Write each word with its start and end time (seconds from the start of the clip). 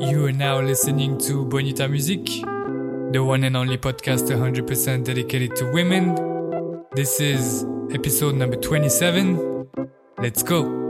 You 0.00 0.26
are 0.26 0.32
now 0.32 0.60
listening 0.60 1.18
to 1.18 1.44
Bonita 1.44 1.88
Music, 1.88 2.24
the 3.12 3.22
one 3.24 3.44
and 3.44 3.56
only 3.56 3.78
podcast 3.78 4.28
100% 4.28 5.04
dedicated 5.04 5.54
to 5.56 5.70
women. 5.72 6.84
This 6.94 7.20
is 7.20 7.64
episode 7.92 8.34
number 8.34 8.56
27. 8.56 9.68
Let's 10.18 10.42
go. 10.42 10.84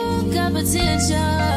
you 0.00 0.32
got 0.32 0.52
potential. 0.52 1.47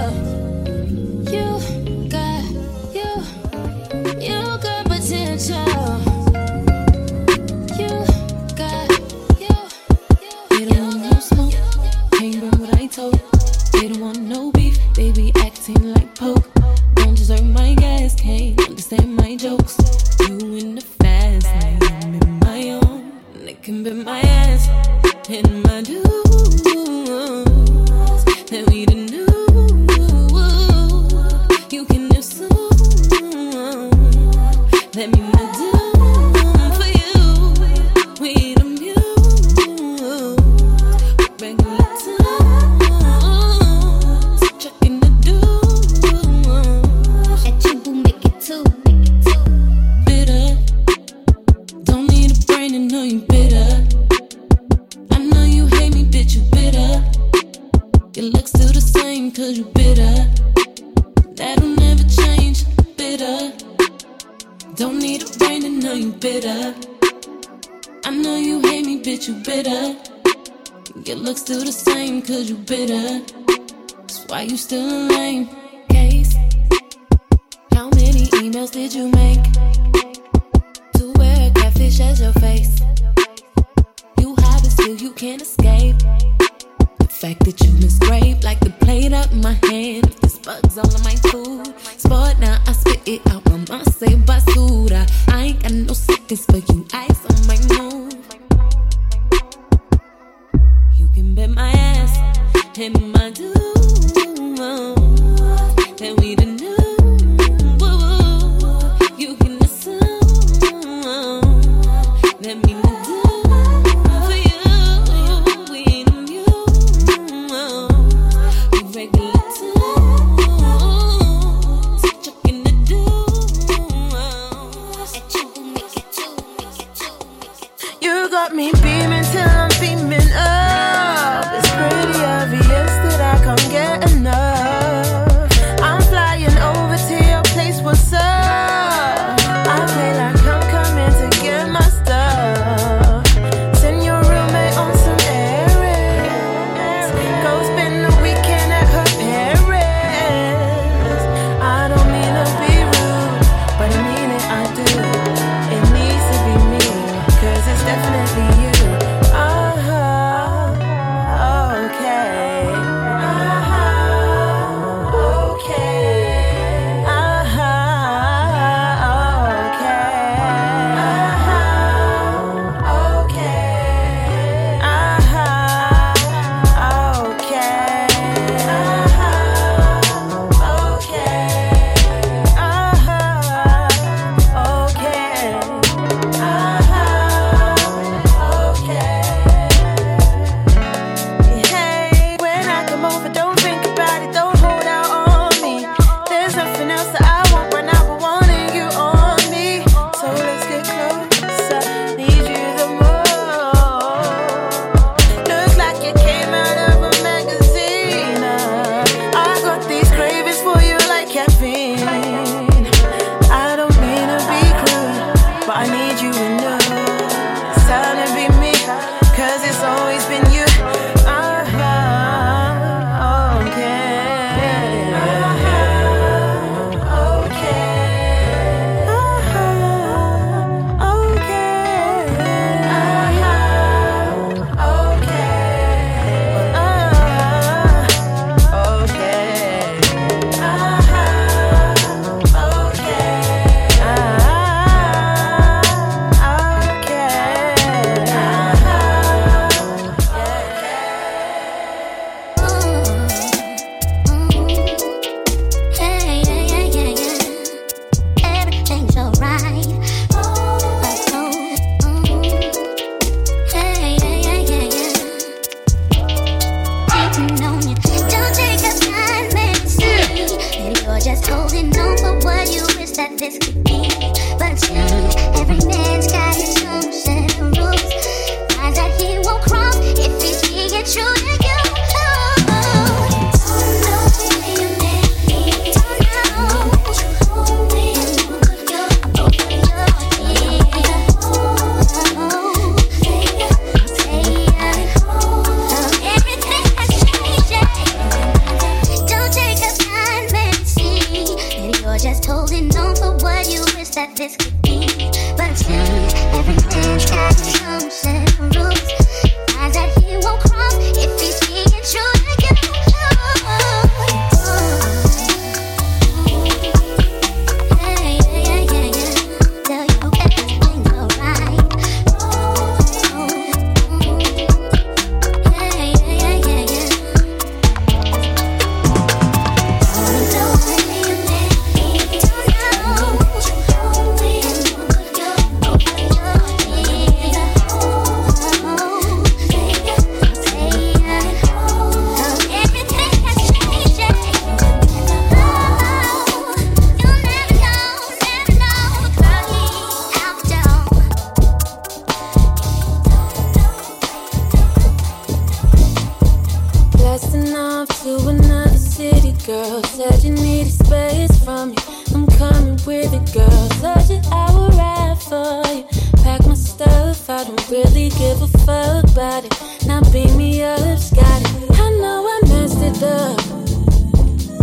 To 358.24 358.48
another 358.50 358.98
city, 358.98 359.54
girl. 359.66 360.04
Said 360.04 360.44
you 360.44 360.52
need 360.52 360.88
a 360.88 360.90
space 360.90 361.64
from 361.64 361.92
me. 361.92 361.98
I'm 362.36 362.46
coming 362.58 363.00
with 363.06 363.34
it, 363.34 363.54
girl. 363.54 363.90
Such 364.00 364.30
an 364.30 364.46
hour 364.54 364.90
ride 364.90 365.38
for 365.42 365.82
you. 365.92 366.06
Pack 366.44 366.66
my 366.68 366.76
stuff, 366.76 367.50
I 367.50 367.64
don't 367.64 367.90
really 367.90 368.30
give 368.30 368.62
a 368.62 368.68
fuck 368.86 369.24
about 369.24 369.66
it. 369.66 370.06
Now 370.06 370.22
beam 370.32 370.56
me 370.56 370.84
up, 370.84 371.18
Scotty. 371.18 371.66
I 371.94 372.10
know 372.22 372.46
I 372.48 372.60
messed 372.68 373.02
it 373.02 373.24
up, 373.24 373.58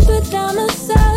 but 0.07 0.35
I'm 0.35 0.59
a 0.59 0.69
sucker 0.73 1.08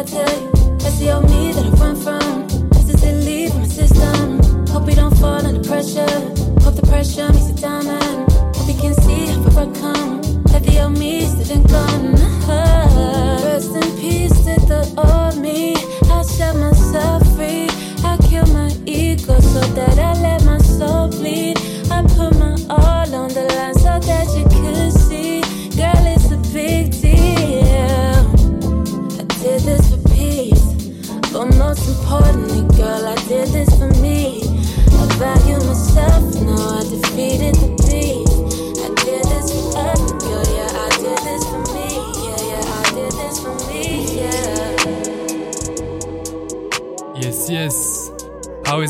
I 0.00 0.02
lie 0.02 0.20
you. 0.22 0.50
The 0.98 1.12
old 1.12 1.28
me 1.28 1.49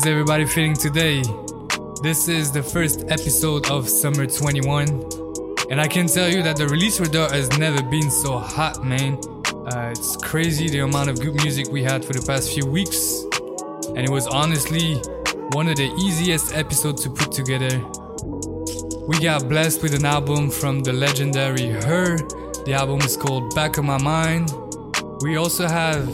is 0.01 0.07
everybody 0.07 0.45
feeling 0.45 0.73
today? 0.73 1.21
This 2.01 2.27
is 2.27 2.51
the 2.51 2.63
first 2.63 3.03
episode 3.09 3.69
of 3.69 3.87
Summer 3.87 4.25
21, 4.25 4.87
and 5.69 5.79
I 5.79 5.87
can 5.87 6.07
tell 6.07 6.27
you 6.27 6.41
that 6.41 6.55
the 6.55 6.67
release 6.67 6.99
radar 6.99 7.29
has 7.29 7.55
never 7.59 7.83
been 7.83 8.09
so 8.09 8.39
hot, 8.39 8.83
man. 8.83 9.19
Uh, 9.45 9.91
it's 9.91 10.17
crazy 10.17 10.69
the 10.69 10.79
amount 10.79 11.11
of 11.11 11.19
good 11.19 11.35
music 11.35 11.67
we 11.71 11.83
had 11.83 12.03
for 12.03 12.13
the 12.13 12.25
past 12.25 12.51
few 12.51 12.65
weeks, 12.65 13.25
and 13.89 13.99
it 13.99 14.09
was 14.09 14.25
honestly 14.25 14.95
one 15.51 15.67
of 15.67 15.75
the 15.75 15.93
easiest 15.99 16.55
episodes 16.55 17.03
to 17.03 17.09
put 17.11 17.31
together. 17.31 17.77
We 19.07 19.19
got 19.19 19.47
blessed 19.47 19.83
with 19.83 19.93
an 19.93 20.05
album 20.05 20.49
from 20.49 20.79
the 20.79 20.93
legendary 20.93 21.69
Her. 21.69 22.17
The 22.65 22.73
album 22.73 23.01
is 23.01 23.15
called 23.17 23.53
Back 23.53 23.77
of 23.77 23.85
My 23.85 24.01
Mind. 24.01 24.51
We 25.21 25.35
also 25.37 25.67
have 25.67 26.07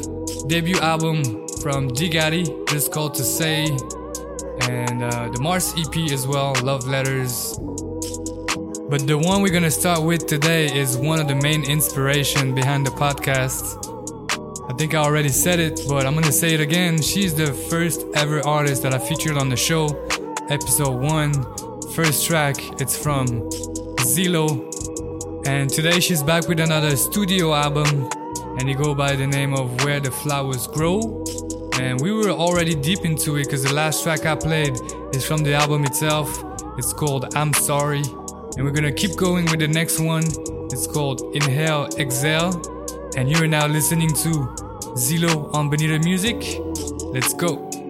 debut 0.50 0.80
album 0.80 1.47
from 1.62 1.90
Digatti, 1.90 2.68
just 2.70 2.92
called 2.92 3.16
To 3.16 3.24
Say, 3.24 3.66
and 4.70 5.04
uh, 5.04 5.30
the 5.30 5.40
Mars 5.42 5.74
EP 5.78 6.12
as 6.12 6.28
well, 6.28 6.54
Love 6.64 6.88
Letters. 6.88 7.58
But 8.90 9.06
the 9.06 9.18
one 9.18 9.42
we're 9.42 9.54
gonna 9.54 9.72
start 9.72 10.04
with 10.04 10.28
today 10.28 10.66
is 10.66 10.98
one 10.98 11.20
of 11.20 11.28
the 11.28 11.36
main 11.36 11.64
inspiration 11.64 12.56
behind 12.56 12.86
the 12.86 12.92
podcast. 12.92 13.84
I 14.70 14.74
think 14.74 14.94
I 14.94 15.00
already 15.00 15.30
said 15.30 15.60
it, 15.60 15.82
but 15.88 16.06
I'm 16.06 16.14
gonna 16.14 16.32
say 16.32 16.54
it 16.54 16.60
again. 16.62 17.02
She's 17.02 17.34
the 17.36 17.54
first 17.70 18.06
ever 18.16 18.46
artist 18.48 18.84
that 18.84 18.94
I 18.94 19.00
featured 19.00 19.38
on 19.38 19.50
the 19.50 19.58
show, 19.58 19.88
episode 20.50 21.02
one, 21.02 21.34
first 21.92 22.26
track. 22.26 22.56
It's 22.80 22.98
from 22.98 23.28
Zilo, 24.02 25.46
and 25.48 25.70
today 25.70 26.00
she's 26.00 26.24
back 26.24 26.48
with 26.48 26.60
another 26.60 26.96
studio 26.96 27.54
album, 27.54 28.10
and 28.60 28.70
it 28.70 28.78
go 28.78 28.94
by 28.96 29.16
the 29.16 29.28
name 29.28 29.54
of 29.54 29.84
Where 29.84 30.00
the 30.00 30.12
Flowers 30.12 30.68
Grow. 30.68 31.47
And 31.80 32.02
we 32.02 32.12
were 32.12 32.30
already 32.30 32.76
deep 32.76 33.06
into 33.06 33.36
it 33.38 33.46
because 33.46 33.64
the 33.64 33.74
last 33.74 34.04
track 34.04 34.26
I 34.26 34.36
played 34.36 34.80
is 35.14 35.26
from 35.26 35.44
the 35.44 35.54
album 35.54 35.86
itself. 35.86 36.44
It's 36.78 36.94
called 36.94 37.36
I'm 37.36 37.54
Sorry. 37.54 38.02
And 38.56 38.66
we're 38.66 38.72
gonna 38.72 38.92
keep 38.92 39.16
going 39.16 39.46
with 39.46 39.60
the 39.60 39.68
next 39.68 40.00
one. 40.00 40.24
It's 40.72 40.88
called 40.88 41.22
Inhale, 41.36 41.88
Exhale. 41.98 42.52
And 43.16 43.30
you're 43.30 43.48
now 43.48 43.68
listening 43.68 44.10
to 44.10 44.30
Zilo 44.96 45.54
on 45.54 45.70
Bonita 45.70 46.00
Music. 46.00 46.60
Let's 47.14 47.34
go. 47.34 47.87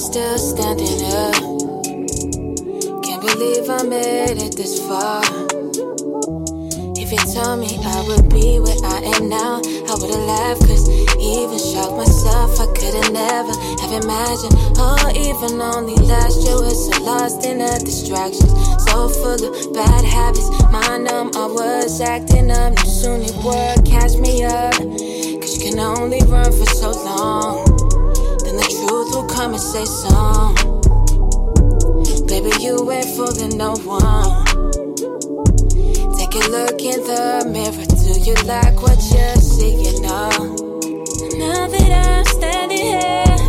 Still 0.00 0.38
standing 0.38 1.04
up. 1.12 1.34
Can't 3.04 3.20
believe 3.20 3.68
I 3.68 3.82
made 3.84 4.40
it 4.40 4.56
this 4.56 4.80
far. 4.88 5.20
If 6.96 7.12
you 7.12 7.20
told 7.34 7.60
me 7.60 7.76
I 7.84 8.00
would 8.08 8.30
be 8.30 8.58
where 8.60 8.80
I 8.80 9.04
am 9.12 9.28
now, 9.28 9.60
I 9.60 9.94
would've 10.00 10.24
laughed, 10.24 10.64
cause 10.64 10.88
even 11.20 11.58
shocked 11.58 11.96
myself, 12.00 12.58
I 12.58 12.66
could've 12.72 13.12
never 13.12 13.52
have 13.52 13.92
imagined. 14.02 14.56
Oh, 14.80 15.12
even 15.12 15.60
only 15.60 15.96
last 16.08 16.40
year 16.48 16.56
was 16.56 16.80
so 16.88 17.02
lost 17.04 17.44
in 17.44 17.58
the 17.58 17.82
distractions. 17.84 18.52
So 18.88 19.08
full 19.08 19.36
of 19.36 19.74
bad 19.74 20.04
habits, 20.04 20.48
mind 20.72 21.04
numb, 21.04 21.30
I 21.36 21.44
was 21.44 22.00
acting 22.00 22.50
up. 22.50 22.72
Knew 22.72 22.90
soon 22.90 23.20
it 23.20 23.36
would 23.44 23.84
catch 23.84 24.16
me 24.16 24.44
up, 24.44 24.72
cause 24.72 25.58
you 25.58 25.70
can 25.70 25.78
only 25.78 26.20
run 26.24 26.50
for 26.50 26.66
so 26.66 26.90
long. 27.04 27.69
Come 29.40 29.54
and 29.54 29.62
say 29.62 29.86
so. 29.86 30.52
Baby, 32.26 32.52
you 32.62 32.74
ain't 32.92 33.08
fooling 33.16 33.56
no 33.56 33.72
one. 33.88 34.44
Take 36.18 36.34
a 36.36 36.44
look 36.54 36.78
in 36.82 37.00
the 37.08 37.48
mirror. 37.48 37.86
Do 38.04 38.12
you 38.20 38.34
like 38.44 38.82
what 38.82 39.00
you're 39.10 39.36
seeing? 39.36 40.02
No. 40.02 40.28
Now 41.40 41.66
that 41.72 41.90
I'm 42.04 42.24
standing 42.36 42.84
here, 43.00 43.40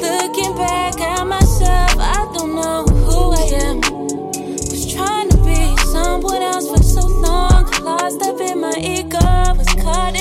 looking 0.00 0.56
back 0.56 0.98
at 0.98 1.24
myself, 1.26 1.92
I 1.98 2.20
don't 2.32 2.54
know 2.54 2.86
who 3.04 3.32
I 3.32 3.44
am. 3.68 3.80
Was 4.70 4.94
trying 4.94 5.28
to 5.28 5.36
be 5.44 5.76
someone 5.92 6.40
else 6.40 6.70
for 6.70 6.82
so 6.82 7.06
long. 7.06 7.70
Lost 7.82 8.22
up 8.22 8.40
in 8.40 8.62
my 8.62 8.76
ego, 8.78 9.18
was 9.58 9.68
caught 9.74 10.11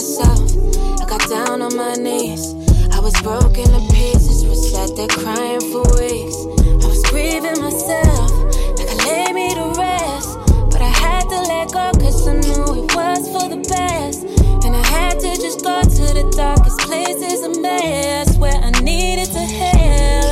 myself. 0.00 0.56
I 1.02 1.04
got 1.04 1.20
down 1.28 1.60
on 1.60 1.76
my 1.76 1.92
knees. 1.92 2.54
I 2.90 3.00
was 3.00 3.12
broken 3.20 3.66
to 3.68 3.80
pieces, 3.92 4.46
was 4.46 4.72
sat 4.72 4.96
there 4.96 5.08
crying 5.08 5.60
for 5.60 5.84
weeks. 6.00 6.36
I 6.64 6.86
was 6.88 7.04
grieving 7.10 7.60
myself, 7.60 8.32
like 8.78 8.88
I 8.88 8.96
laid 9.04 9.34
me 9.34 9.52
to 9.60 9.66
rest. 9.76 10.38
But 10.72 10.80
I 10.80 10.88
had 10.88 11.28
to 11.28 11.38
let 11.52 11.72
go, 11.72 11.92
cause 12.00 12.26
I 12.26 12.32
knew 12.32 12.80
it 12.80 12.96
was 12.96 13.28
for 13.28 13.46
the 13.52 13.60
best. 13.68 14.24
And 14.64 14.74
I 14.74 14.82
had 14.86 15.20
to 15.20 15.36
just 15.36 15.62
go 15.62 15.82
to 15.82 16.04
the 16.16 16.32
darkest 16.34 16.80
places 16.80 17.42
and 17.42 17.60
mess 17.60 18.38
where 18.38 18.56
I 18.56 18.70
needed 18.80 19.28
to 19.36 19.40
heal. 19.40 20.24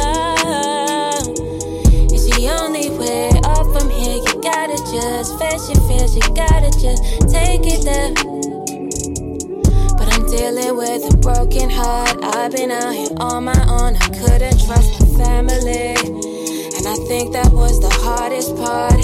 Oh, 0.49 1.35
it's 2.09 2.25
the 2.25 2.49
only 2.57 2.89
way 2.97 3.29
up 3.45 3.67
from 3.77 3.91
here. 3.91 4.17
You 4.17 4.41
gotta 4.41 4.79
just 4.89 5.39
face 5.39 5.69
your 5.69 5.81
fears, 5.89 6.17
you 6.17 6.25
gotta 6.33 6.71
just 6.81 7.05
take 7.29 7.67
it 7.67 7.85
there 7.85 8.38
with 10.99 11.15
a 11.15 11.17
broken 11.19 11.71
heart. 11.71 12.17
I've 12.23 12.53
been 12.53 12.71
out 12.71 12.93
here 12.95 13.09
on 13.19 13.45
my 13.45 13.61
own. 13.69 13.97
I 13.97 14.09
couldn't 14.19 14.59
trust 14.65 15.01
my 15.01 15.07
family. 15.25 15.95
And 16.77 16.87
I 16.87 16.97
think 17.07 17.33
that 17.33 17.51
was 17.53 17.81
the 17.81 17.91
hardest 17.91 18.57
part 18.57 18.99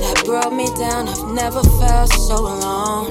that 0.00 0.22
brought 0.24 0.52
me 0.52 0.66
down. 0.76 1.08
I've 1.08 1.32
never 1.34 1.62
felt 1.80 2.12
so 2.12 2.36
alone. 2.36 3.06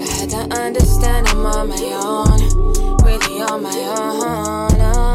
I 0.00 0.06
had 0.18 0.30
to 0.30 0.42
understand 0.62 1.28
I'm 1.28 1.46
on 1.46 1.68
my 1.68 1.84
own. 2.02 2.38
Really 3.04 3.42
on 3.42 3.62
my 3.62 3.78
own. 3.98 4.78
Oh. 4.80 5.14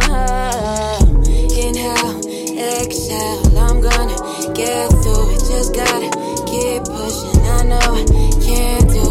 Inhale, 1.55 2.19
exhale. 2.83 3.59
I'm 3.59 3.81
gonna 3.81 4.17
get 4.53 4.89
through 5.01 5.31
it. 5.35 5.39
Just 5.47 5.73
gotta 5.73 6.09
keep 6.49 6.83
pushing. 6.83 7.41
I 7.47 7.63
know 7.63 7.89
I 7.95 8.05
can't 8.43 8.89
do 8.89 9.08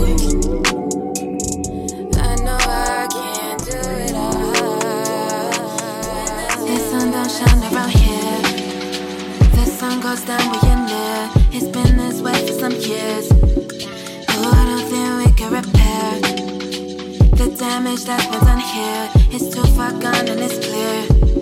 sun 9.78 10.00
goes 10.00 10.22
down, 10.22 10.40
we 10.50 10.58
in 10.72 10.86
there. 10.86 11.30
It's 11.52 11.68
been 11.68 11.96
this 11.96 12.20
way 12.20 12.34
for 12.46 12.52
some 12.52 12.72
years. 12.72 13.28
Oh, 14.28 14.50
I 14.58 14.62
don't 14.70 14.86
think 14.90 15.08
we 15.22 15.28
can 15.38 15.52
repair 15.52 16.08
the 17.36 17.56
damage 17.56 18.04
that's 18.04 18.26
been 18.26 18.40
done 18.40 18.58
here. 18.58 19.08
It's 19.30 19.54
too 19.54 19.62
far 19.76 19.92
gone 19.92 20.26
and 20.26 20.40
it's 20.40 20.58
clear. 20.58 21.38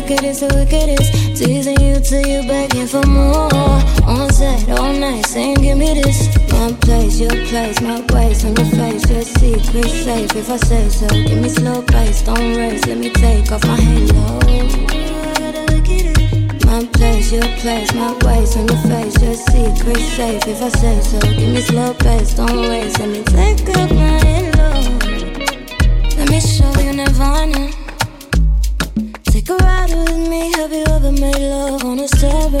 wickedest, 0.00 0.40
the 0.40 0.54
wickedest. 0.54 1.12
Teasing 1.36 1.80
you 1.80 2.00
till 2.00 2.26
you 2.26 2.46
begging 2.46 2.86
for 2.86 3.04
more. 3.06 3.48
On 4.06 4.30
set, 4.30 4.68
all 4.70 4.92
night, 4.92 5.26
saying, 5.26 5.56
give 5.56 5.78
me 5.78 5.94
this. 5.94 6.28
My 6.52 6.72
place, 6.80 7.20
your 7.20 7.30
place, 7.46 7.80
my 7.80 8.00
place, 8.02 8.44
on 8.44 8.56
your 8.56 8.66
face. 8.66 9.08
Your 9.10 9.22
secret 9.22 9.90
safe 9.90 10.36
if 10.36 10.50
I 10.50 10.56
say 10.56 10.88
so. 10.88 11.06
Give 11.08 11.40
me 11.40 11.48
slow 11.48 11.82
pace, 11.82 12.22
don't 12.22 12.56
race. 12.56 12.86
Let 12.86 12.98
me 12.98 13.10
take 13.10 13.52
off 13.52 13.64
my 13.64 13.76
halo 13.76 14.40
my 16.66 16.86
place, 16.92 17.32
your 17.32 17.42
place, 17.58 17.92
my 17.94 18.14
place, 18.20 18.56
on 18.56 18.68
your 18.68 18.78
face, 18.88 19.20
your 19.20 19.34
secret 19.34 19.96
safe 19.96 20.46
if 20.46 20.62
I 20.62 20.68
say 20.68 21.00
so. 21.00 21.18
Give 21.20 21.52
me 21.52 21.60
slow 21.60 21.92
pace, 21.94 22.34
don't 22.34 22.68
race, 22.68 22.96
Let 22.98 23.08
me 23.08 23.22
take 23.24 23.76
off 23.76 23.90
my 23.90 24.18
halo. 24.24 24.70
Let 26.16 26.30
me 26.30 26.40
show 26.40 26.72
you 26.80 26.92
Nirvana. 26.92 27.79
Made 31.20 31.50
love 31.50 31.84
on 31.84 31.98
a 31.98 32.08
server? 32.08 32.58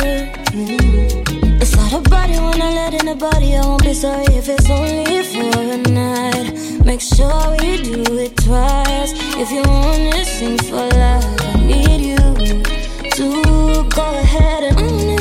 Mm. 0.52 1.62
It's 1.62 1.74
not 1.76 1.94
a 1.94 2.10
body 2.10 2.34
when 2.34 2.60
I 2.60 2.74
let 2.74 2.92
in 2.92 3.08
a 3.08 3.14
body. 3.14 3.56
I 3.56 3.64
won't 3.64 3.82
be 3.82 3.94
sorry 3.94 4.26
if 4.34 4.50
it's 4.50 4.68
only 4.68 5.22
for 5.32 5.60
a 5.60 5.78
night. 5.78 6.84
Make 6.84 7.00
sure 7.00 7.56
we 7.58 7.80
do 7.80 8.02
it 8.18 8.36
twice. 8.36 9.12
If 9.42 9.50
you 9.50 9.62
wanna 9.62 10.24
sing 10.26 10.58
for 10.58 10.76
life, 10.76 11.24
I 11.40 11.56
need 11.64 12.00
you 12.10 12.16
to 13.16 13.88
go 13.88 14.06
ahead 14.24 14.64
and 14.64 14.78
own 14.78 15.08
it. 15.14 15.19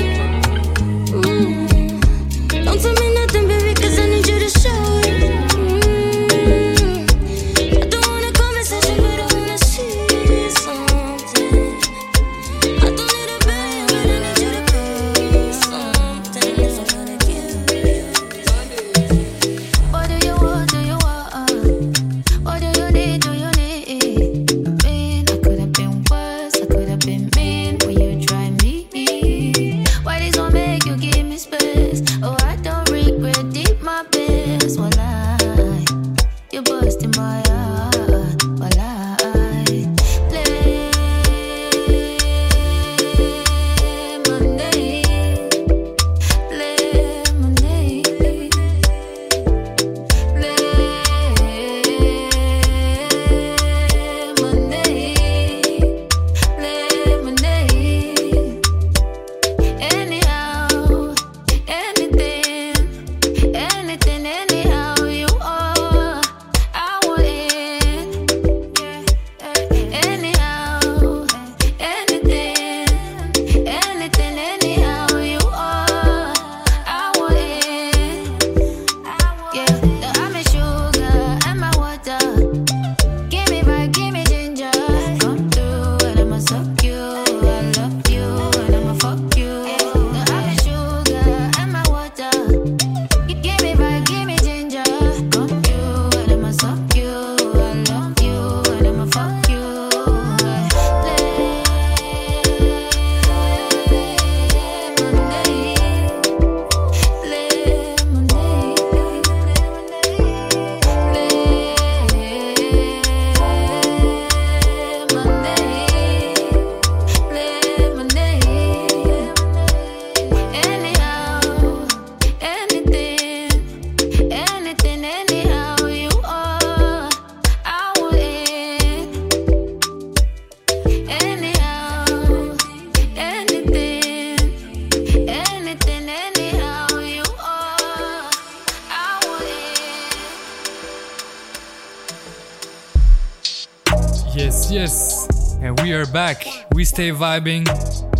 Stay 147.00 147.12
vibing. 147.12 147.66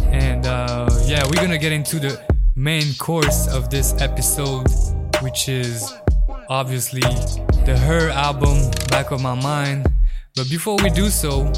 And 0.06 0.46
uh, 0.46 0.88
yeah, 1.04 1.26
we're 1.26 1.42
gonna 1.42 1.58
get 1.58 1.74
into 1.74 2.00
the 2.00 2.18
main 2.56 2.94
course 2.94 3.46
of 3.50 3.70
this 3.70 3.94
episode, 4.00 4.68
which 5.22 5.50
is 5.50 5.94
obviously 6.48 7.02
the 7.02 7.76
H.E.R 7.76 8.08
album, 8.08 8.72
Back 8.88 9.12
of 9.12 9.22
My 9.22 9.36
Mind. 9.36 9.86
But 10.34 10.50
before 10.50 10.78
we 10.82 10.90
do 10.92 11.10
so, 11.10 11.52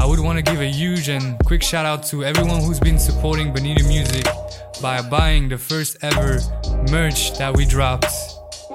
I 0.00 0.06
would 0.06 0.18
want 0.18 0.38
to 0.38 0.42
give 0.50 0.62
a 0.62 0.70
huge 0.72 1.10
and 1.10 1.38
quick 1.44 1.62
shout 1.62 1.84
out 1.84 2.06
to 2.06 2.24
everyone 2.24 2.62
who's 2.62 2.80
been 2.80 2.98
supporting 2.98 3.52
Bonita 3.52 3.84
Music 3.84 4.24
by 4.80 5.02
buying 5.02 5.50
the 5.50 5.58
first 5.58 5.98
ever 6.00 6.40
merch 6.90 7.36
that 7.36 7.54
we 7.54 7.66
dropped 7.66 8.08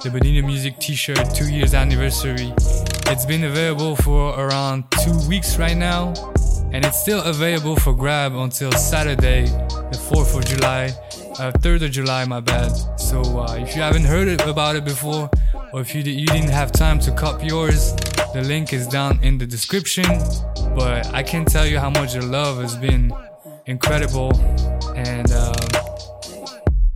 the 0.03 0.11
Bonita 0.11 0.45
Music 0.45 0.77
t-shirt 0.77 1.33
two 1.33 1.49
years 1.49 1.73
anniversary. 1.73 2.53
It's 3.07 3.25
been 3.25 3.45
available 3.45 3.95
for 3.95 4.39
around 4.39 4.83
two 5.03 5.17
weeks 5.27 5.57
right 5.57 5.75
now, 5.75 6.13
and 6.73 6.85
it's 6.85 7.01
still 7.01 7.21
available 7.23 7.75
for 7.75 7.93
grab 7.93 8.33
until 8.33 8.71
Saturday, 8.71 9.45
the 9.45 9.99
4th 10.09 10.37
of 10.37 10.45
July, 10.45 10.85
uh, 11.39 11.51
3rd 11.59 11.85
of 11.85 11.91
July, 11.91 12.25
my 12.25 12.39
bad. 12.39 12.71
So 12.99 13.21
uh, 13.21 13.55
if 13.59 13.75
you 13.75 13.81
haven't 13.81 14.05
heard 14.05 14.39
about 14.41 14.75
it 14.75 14.85
before, 14.85 15.29
or 15.73 15.81
if 15.81 15.93
you, 15.93 16.01
you 16.01 16.27
didn't 16.27 16.49
have 16.49 16.71
time 16.71 16.99
to 16.99 17.11
cop 17.11 17.43
yours, 17.43 17.93
the 18.33 18.41
link 18.45 18.71
is 18.73 18.87
down 18.87 19.19
in 19.21 19.37
the 19.37 19.45
description. 19.45 20.05
But 20.75 21.13
I 21.13 21.23
can 21.23 21.43
tell 21.45 21.65
you 21.65 21.79
how 21.79 21.89
much 21.89 22.13
your 22.13 22.23
love 22.23 22.61
has 22.61 22.77
been 22.77 23.11
incredible, 23.65 24.33
and 24.95 25.31
uh, 25.31 25.53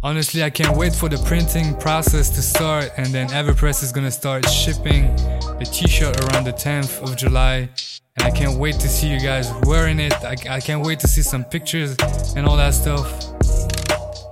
Honestly, 0.05 0.43
I 0.43 0.51
can't 0.51 0.77
wait 0.77 0.93
for 0.93 1.09
the 1.09 1.17
printing 1.25 1.75
process 1.77 2.29
to 2.29 2.41
start, 2.43 2.91
and 2.95 3.07
then 3.07 3.27
Everpress 3.29 3.81
is 3.81 3.91
gonna 3.91 4.11
start 4.11 4.47
shipping 4.47 5.15
the 5.57 5.65
t-shirt 5.65 6.15
around 6.25 6.43
the 6.43 6.53
10th 6.53 7.01
of 7.01 7.17
July. 7.17 7.67
And 8.15 8.21
I 8.21 8.29
can't 8.29 8.59
wait 8.59 8.75
to 8.75 8.87
see 8.87 9.11
you 9.11 9.19
guys 9.19 9.51
wearing 9.63 9.99
it. 9.99 10.13
I, 10.23 10.35
I 10.47 10.59
can't 10.59 10.85
wait 10.85 10.99
to 10.99 11.07
see 11.07 11.23
some 11.23 11.43
pictures 11.43 11.97
and 12.35 12.45
all 12.45 12.55
that 12.55 12.75
stuff. 12.75 13.09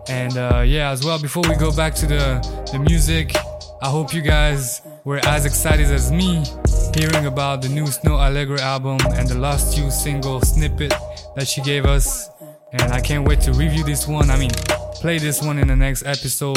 And 0.07 0.37
uh, 0.37 0.63
yeah, 0.63 0.91
as 0.91 1.03
well, 1.03 1.19
before 1.19 1.41
we 1.49 1.55
go 1.55 1.75
back 1.75 1.95
to 1.95 2.05
the, 2.05 2.67
the 2.71 2.77
music, 2.77 3.35
I 3.81 3.89
hope 3.89 4.13
you 4.13 4.21
guys 4.21 4.83
were 5.05 5.21
as 5.25 5.47
excited 5.47 5.87
as 5.87 6.11
me 6.11 6.43
hearing 6.95 7.25
about 7.25 7.63
the 7.63 7.69
new 7.69 7.85
Snoh 7.85 8.19
Aalegra 8.19 8.59
album 8.59 8.99
and 9.13 9.27
the 9.27 9.39
Lost 9.39 9.75
You 9.75 9.89
single 9.89 10.39
snippet 10.41 10.93
that 11.35 11.47
she 11.47 11.61
gave 11.63 11.87
us. 11.87 12.29
And 12.73 12.93
I 12.93 13.01
can't 13.01 13.27
wait 13.27 13.41
to 13.41 13.53
review 13.53 13.83
this 13.83 14.07
one. 14.07 14.29
I 14.29 14.37
mean, 14.37 14.51
play 15.03 15.17
this 15.17 15.41
one 15.41 15.59
in 15.59 15.67
the 15.67 15.75
next 15.75 16.05
episode. 16.05 16.55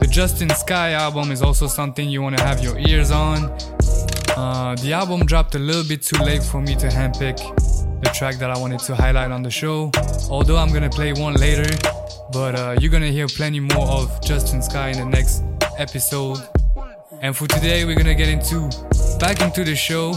The 0.00 0.08
Justine 0.10 0.50
Skye 0.50 0.90
album 0.90 1.30
is 1.30 1.40
also 1.40 1.68
something 1.68 2.10
you 2.10 2.20
want 2.20 2.36
to 2.36 2.42
have 2.42 2.64
your 2.64 2.76
ears 2.80 3.12
on. 3.12 3.44
Uh, 4.36 4.74
the 4.82 4.92
album 4.92 5.24
dropped 5.24 5.54
a 5.54 5.58
little 5.60 5.84
bit 5.84 6.02
too 6.02 6.20
late 6.24 6.42
for 6.42 6.60
me 6.60 6.74
to 6.74 6.88
handpick 6.88 7.38
the 8.02 8.10
track 8.12 8.38
that 8.38 8.50
I 8.50 8.58
wanted 8.58 8.80
to 8.80 8.96
highlight 8.96 9.30
on 9.30 9.44
the 9.44 9.52
show. 9.52 9.92
Although 10.28 10.56
I'm 10.56 10.72
gonna 10.72 10.90
play 10.90 11.12
one 11.12 11.34
later, 11.34 11.70
but 12.32 12.56
uh, 12.56 12.76
you're 12.80 12.90
gonna 12.90 13.14
hear 13.18 13.28
plenty 13.28 13.60
more 13.60 13.86
of 13.86 14.20
Justine 14.20 14.60
Skye 14.60 14.88
in 14.88 14.98
the 14.98 15.04
next 15.04 15.44
episode. 15.78 16.38
And 17.22 17.36
for 17.36 17.46
today, 17.46 17.84
we're 17.84 17.94
gonna 17.94 18.16
get 18.16 18.28
into 18.28 18.68
back 19.20 19.40
into 19.42 19.62
the 19.62 19.76
show, 19.76 20.16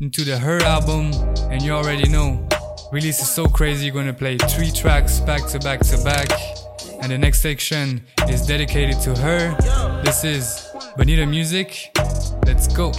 into 0.00 0.24
the 0.24 0.36
H.E.R 0.36 0.62
album, 0.62 1.12
and 1.52 1.60
you 1.60 1.72
already 1.72 2.08
know, 2.08 2.48
release 2.90 3.20
is 3.20 3.28
so 3.28 3.46
crazy. 3.46 3.86
You're 3.86 3.94
gonna 3.94 4.12
play 4.12 4.36
three 4.36 4.70
tracks 4.70 5.20
back 5.20 5.46
to 5.48 5.58
back 5.60 5.80
to 5.80 6.02
back, 6.04 6.28
and 7.00 7.12
the 7.12 7.18
next 7.18 7.40
section 7.40 8.04
is 8.28 8.46
dedicated 8.46 9.00
to 9.02 9.14
her. 9.16 9.56
This 10.04 10.24
is 10.24 10.68
Bonita 10.96 11.26
Music. 11.26 11.90
Let's 12.46 12.66
go. 12.68 12.92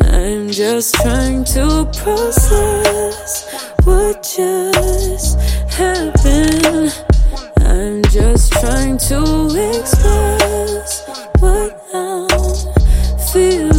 I'm 0.00 0.50
just 0.50 0.94
trying 0.96 1.44
to 1.56 1.88
process 1.96 3.48
what 3.84 4.22
just 4.22 5.38
happened. 5.72 6.92
I'm 7.60 8.02
just 8.10 8.52
trying 8.52 8.98
to 9.08 9.46
express 9.78 11.08
what 11.40 11.82
I'm 11.94 12.28
feeling 13.32 13.71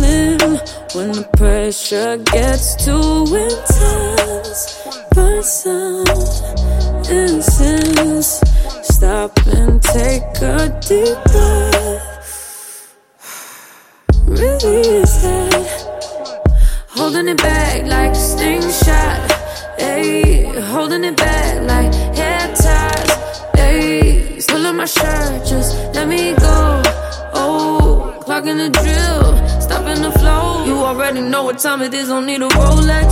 when 0.95 1.11
the 1.11 1.23
pressure 1.37 2.17
gets 2.17 2.75
too 2.75 3.25
intense. 3.33 4.85
Burn 5.15 5.41
some 5.41 6.05
incense. 7.09 8.41
Stop 8.83 9.31
and 9.47 9.81
take 9.81 10.21
a 10.41 10.69
deep 10.87 11.17
breath. 11.31 12.09
Is 14.27 15.21
that 15.23 15.67
holding 16.89 17.27
it 17.27 17.37
back 17.37 17.85
like 17.87 18.11
a 18.11 18.15
sting 18.15 18.61
shot? 18.61 19.29
Ayy, 19.79 20.61
holding 20.61 21.03
it 21.05 21.17
back 21.17 21.32
what 31.43 31.57
time 31.59 31.81
it 31.81 31.93
is, 31.93 32.07
don't 32.07 32.25
need 32.25 32.41
a 32.41 32.47
Rolex. 32.47 33.09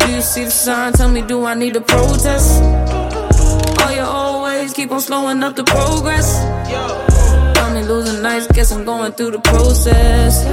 Do 0.00 0.12
you 0.12 0.20
see 0.20 0.44
the 0.44 0.50
sign? 0.50 0.92
Tell 0.92 1.08
me, 1.08 1.22
do 1.22 1.44
I 1.44 1.54
need 1.54 1.74
a 1.76 1.80
protest? 1.80 2.60
Oh, 3.80 3.92
you 3.94 4.02
always 4.02 4.72
keep 4.72 4.92
on 4.92 5.00
slowing 5.00 5.42
up 5.42 5.56
the 5.56 5.64
progress. 5.64 6.28
Got 7.54 7.74
me 7.74 7.82
losing 7.82 8.22
nights, 8.22 8.46
guess 8.48 8.70
I'm 8.72 8.84
going 8.84 9.12
through 9.12 9.32
the 9.32 9.40
process. 9.40 10.44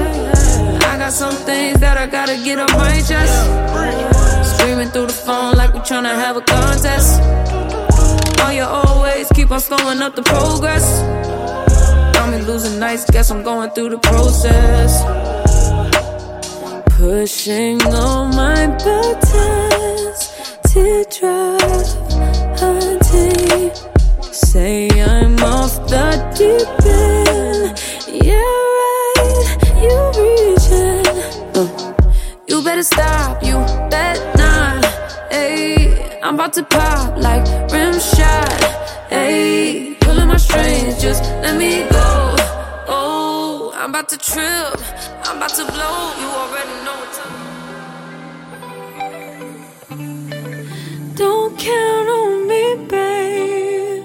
I 0.84 0.98
got 0.98 1.14
some 1.14 1.34
things 1.34 1.80
that 1.82 1.98
I 1.98 2.08
gotta 2.08 2.36
get 2.44 2.60
off 2.60 2.72
my 2.72 3.00
chest. 3.02 4.56
Screaming 4.56 4.90
through 4.90 5.08
the 5.08 5.14
phone 5.14 5.56
like 5.56 5.74
we 5.74 5.80
tryna 5.82 6.16
have 6.16 6.36
a 6.38 6.42
contest. 6.42 7.20
Oh, 8.42 8.52
you 8.52 8.64
always 8.64 9.30
keep 9.30 9.52
on 9.52 9.60
slowing 9.60 10.02
up 10.02 10.16
the 10.16 10.24
progress. 10.24 10.86
Got 12.16 12.32
me 12.32 12.42
losing 12.42 12.80
nights, 12.80 13.10
guess 13.12 13.30
I'm 13.30 13.44
going 13.44 13.70
through 13.72 13.90
the 13.90 14.00
process. 14.00 15.59
Pushing 17.00 17.82
all 17.84 18.26
my 18.26 18.68
buttons, 18.84 20.20
to 20.66 21.06
teardrop 21.08 21.62
hunting. 22.60 23.72
Say 24.34 24.90
I'm 25.02 25.40
off 25.40 25.76
the 25.88 26.12
deep 26.36 26.68
end. 26.86 27.80
Yeah, 28.22 28.52
right, 28.80 29.48
you 29.82 29.96
reaching. 30.20 31.08
Uh, 31.56 31.70
you 32.50 32.62
better 32.62 32.84
stop, 32.84 33.42
you 33.44 33.56
bet 33.90 34.20
not. 34.38 34.84
Ayy, 35.32 36.20
I'm 36.22 36.36
about 36.36 36.52
to 36.56 36.64
pop 36.64 37.18
like 37.18 37.46
rim 37.72 37.94
shot. 37.98 38.60
Ayy, 39.10 39.98
pulling 40.02 40.28
my 40.28 40.36
strings, 40.36 41.02
just 41.02 41.24
let 41.44 41.56
me 41.56 41.88
go. 41.90 42.36
Oh, 42.90 43.39
I'm 43.82 43.92
about 43.92 44.10
to 44.10 44.18
trip, 44.18 44.76
I'm 45.24 45.38
about 45.38 45.52
to 45.52 45.64
blow. 45.64 46.14
You 46.20 46.28
already 46.28 46.76
know 46.84 46.96
what 47.00 47.14
time. 47.14 47.38
Don't 51.16 51.58
count 51.58 52.10
on 52.10 52.46
me, 52.46 52.76
babe. 52.90 54.04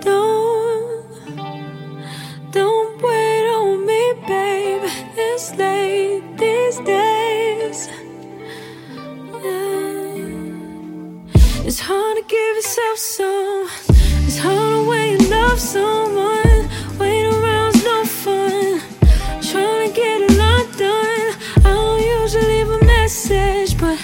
Don't, 0.00 1.04
don't 2.52 3.02
wait 3.02 3.46
on 3.50 3.84
me, 3.84 4.14
babe. 4.26 4.84
It's 5.18 5.54
late 5.54 6.24
these 6.38 6.78
days. 6.78 7.90
It's 11.66 11.80
hard 11.80 12.16
to 12.16 12.22
give 12.26 12.56
yourself 12.56 12.96
some. 12.96 13.68
It's 14.26 14.38
hard 14.38 14.72
to 14.72 14.88
wait 14.88 15.20
and 15.20 15.28
love 15.28 15.60
someone. 15.60 16.51
Message, 23.30 23.78
but 23.78 23.98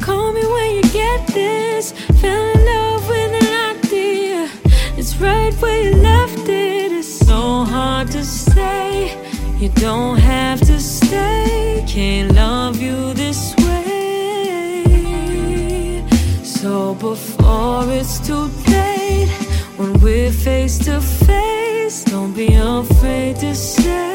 call 0.00 0.32
me 0.32 0.44
when 0.46 0.76
you 0.76 0.82
get 0.92 1.26
this. 1.28 1.92
Fell 2.20 2.50
in 2.54 2.64
love 2.64 3.08
with 3.08 3.42
an 3.42 3.76
idea. 3.76 4.50
It's 4.96 5.16
right 5.16 5.54
where 5.54 5.82
you 5.82 5.94
left 5.96 6.48
it. 6.48 6.92
It's 6.92 7.08
so 7.26 7.64
hard 7.64 8.10
to 8.12 8.24
say. 8.24 9.16
You 9.58 9.70
don't 9.70 10.18
have 10.18 10.60
to 10.60 10.80
stay. 10.80 11.84
Can't 11.86 12.34
love 12.34 12.80
you 12.80 13.14
this 13.14 13.54
way. 13.56 14.84
So 16.42 16.94
before 16.94 17.84
it's 17.90 18.18
too 18.26 18.50
late, 18.68 19.30
when 19.76 19.98
we're 20.00 20.32
face 20.32 20.78
to 20.80 21.00
face, 21.00 22.04
don't 22.04 22.34
be 22.34 22.54
afraid 22.54 23.36
to 23.36 23.54
say 23.54 24.07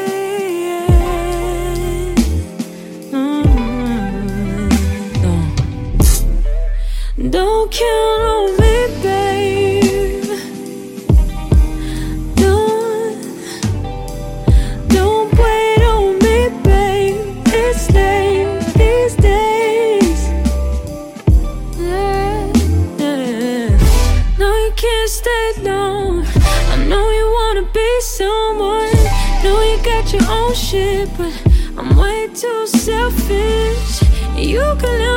your 30.14 30.30
own 30.30 30.54
shit, 30.54 31.08
but 31.16 31.32
I'm 31.76 31.96
way 31.96 32.28
too 32.28 32.66
selfish. 32.66 34.02
You 34.36 34.76
can 34.78 35.13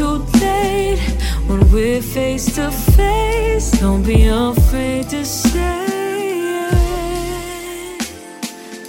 too 0.00 0.24
late, 0.40 0.98
when 1.46 1.60
we're 1.70 2.00
face 2.00 2.54
to 2.54 2.70
face, 2.70 3.70
don't 3.80 4.02
be 4.02 4.28
afraid 4.28 5.06
to 5.10 5.22
say 5.26 6.70
it. 6.70 8.02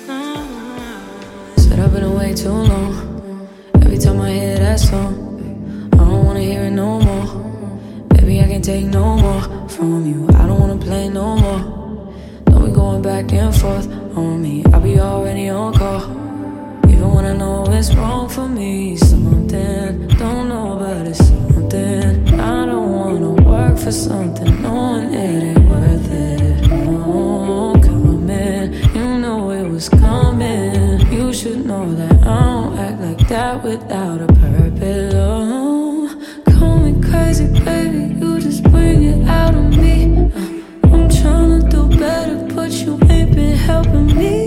Uh-huh. 0.07 1.57
Said 1.57 1.79
I've 1.79 1.91
been 1.91 2.05
away 2.05 2.33
too 2.33 2.57
long. 2.71 2.93
Every 3.83 3.97
time 3.97 4.21
I 4.21 4.31
hear 4.31 4.57
that 4.59 4.79
song, 4.79 5.13
I 5.95 5.97
don't 5.97 6.23
wanna 6.25 6.39
hear 6.39 6.63
it 6.69 6.71
no 6.71 7.01
more. 7.01 7.27
Baby, 8.13 8.39
I 8.39 8.47
can't 8.47 8.63
take 8.63 8.85
no 8.85 9.17
more 9.17 9.41
from 9.67 10.05
you. 10.05 10.29
I 10.39 10.47
don't 10.47 10.61
wanna 10.61 10.77
play 10.77 11.09
no 11.09 11.35
more. 11.35 11.61
Don't 12.45 12.63
be 12.67 12.71
going 12.71 13.01
back 13.01 13.33
and 13.33 13.53
forth 13.53 13.87
on 14.15 14.41
me. 14.41 14.63
I'll 14.71 14.79
be 14.79 14.97
already 14.97 15.49
on 15.49 15.73
call. 15.73 16.03
Even 16.87 17.09
when 17.15 17.25
I 17.25 17.33
know 17.33 17.65
it's 17.67 17.93
wrong 17.95 18.29
for 18.29 18.47
me, 18.47 18.95
for 23.83 23.91
something 23.91 24.61
knowing 24.61 25.11
it 25.11 25.57
ain't 25.57 25.69
worth 25.69 26.11
it. 26.11 26.71
Oh, 26.71 27.73
no, 27.73 27.73
coming, 27.81 28.73
you 28.93 29.17
know 29.19 29.49
it 29.49 29.67
was 29.67 29.89
coming. 29.89 30.99
You 31.11 31.33
should 31.33 31.65
know 31.65 31.91
that 31.95 32.13
I 32.21 32.39
don't 32.41 32.77
act 32.77 33.01
like 33.01 33.27
that 33.29 33.63
without 33.63 34.21
a 34.21 34.27
purpose. 34.27 35.13
Oh, 35.15 36.15
call 36.45 36.77
me 36.77 37.01
crazy, 37.09 37.47
baby. 37.65 38.13
You 38.19 38.39
just 38.39 38.61
bring 38.63 39.03
it 39.03 39.27
out 39.27 39.55
of 39.55 39.75
me. 39.75 40.29
I'm 40.83 41.09
trying 41.09 41.61
to 41.61 41.67
do 41.67 41.87
better, 41.97 42.53
but 42.53 42.71
you 42.71 42.99
ain't 43.09 43.35
been 43.35 43.57
helping 43.57 44.15
me. 44.15 44.40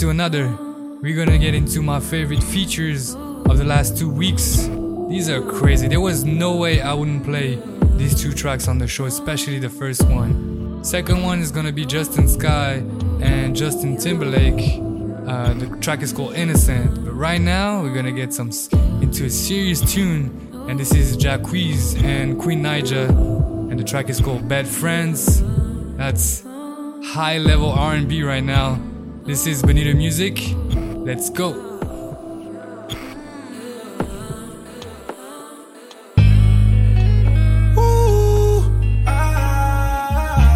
To 0.00 0.08
another, 0.08 0.48
we're 1.02 1.14
gonna 1.14 1.36
get 1.36 1.54
into 1.54 1.82
my 1.82 2.00
favorite 2.00 2.42
features 2.42 3.14
of 3.14 3.58
the 3.58 3.64
last 3.64 3.98
two 3.98 4.08
weeks. 4.08 4.66
These 5.10 5.28
are 5.28 5.42
crazy. 5.42 5.88
There 5.88 6.00
was 6.00 6.24
no 6.24 6.56
way 6.56 6.80
I 6.80 6.94
wouldn't 6.94 7.22
play 7.22 7.58
these 7.98 8.18
two 8.18 8.32
tracks 8.32 8.66
on 8.66 8.78
the 8.78 8.86
show, 8.86 9.04
especially 9.04 9.58
the 9.58 9.68
first 9.68 10.02
one. 10.08 10.82
Second 10.82 11.22
one 11.22 11.40
is 11.40 11.50
gonna 11.50 11.70
be 11.70 11.84
Justine 11.84 12.28
Skye 12.28 12.82
and 13.20 13.54
Justin 13.54 13.98
Timberlake. 13.98 14.80
Uh, 15.26 15.52
the 15.52 15.76
track 15.82 16.00
is 16.00 16.14
called 16.14 16.32
Innocent. 16.32 17.04
But 17.04 17.12
right 17.12 17.40
now, 17.40 17.82
we're 17.82 17.94
gonna 17.94 18.10
get 18.10 18.32
some 18.32 18.50
into 19.02 19.26
a 19.26 19.30
serious 19.30 19.82
tune, 19.82 20.30
and 20.66 20.80
this 20.80 20.94
is 20.94 21.14
Jacquees 21.14 22.02
and 22.02 22.38
Queen 22.40 22.62
Naija, 22.62 23.10
and 23.70 23.78
the 23.78 23.84
track 23.84 24.08
is 24.08 24.18
called 24.18 24.48
Bad 24.48 24.66
Friends. 24.66 25.42
That's 25.98 26.42
high 27.04 27.36
level 27.36 27.68
R&B 27.70 28.22
right 28.22 28.42
now. 28.42 28.80
This 29.26 29.46
is 29.46 29.62
Bonita 29.62 29.94
Music. 29.94 30.40
Let's 31.04 31.28
go. 31.28 31.52